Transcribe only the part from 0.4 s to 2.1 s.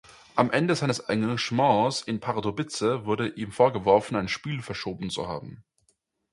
Ende seines Engagements